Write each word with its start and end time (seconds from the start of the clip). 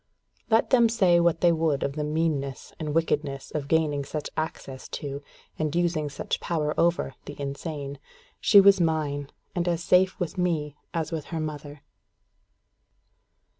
Let 0.49 0.71
them 0.71 0.89
say 0.89 1.19
what 1.19 1.41
they 1.41 1.51
would 1.51 1.83
of 1.83 1.93
the 1.93 2.03
meanness 2.03 2.73
and 2.79 2.95
wickedness 2.95 3.51
of 3.51 3.67
gaining 3.67 4.03
such 4.03 4.31
access 4.35 4.87
to, 4.89 5.21
and 5.59 5.75
using 5.75 6.09
such 6.09 6.39
power 6.39 6.73
over, 6.75 7.13
the 7.25 7.39
insane 7.39 7.99
she 8.39 8.59
was 8.59 8.81
mine, 8.81 9.29
and 9.53 9.67
as 9.67 9.83
safe 9.83 10.19
with 10.19 10.39
me 10.39 10.75
as 10.91 11.11
with 11.11 11.25
her 11.25 11.39
mother. 11.39 11.83